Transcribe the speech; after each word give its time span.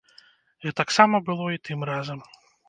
Гэтаксама 0.65 1.19
было 1.27 1.45
і 1.57 1.61
тым 1.69 1.79
разам. 1.91 2.19